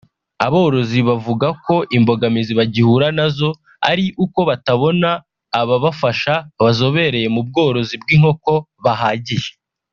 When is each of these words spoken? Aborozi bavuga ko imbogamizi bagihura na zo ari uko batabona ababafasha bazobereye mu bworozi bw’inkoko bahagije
Aborozi 0.45 0.99
bavuga 1.09 1.47
ko 1.65 1.75
imbogamizi 1.97 2.53
bagihura 2.59 3.07
na 3.17 3.25
zo 3.37 3.49
ari 3.89 4.05
uko 4.23 4.39
batabona 4.49 5.09
ababafasha 5.59 6.33
bazobereye 6.63 7.27
mu 7.35 7.41
bworozi 7.47 7.95
bw’inkoko 8.01 8.53
bahagije 8.85 9.51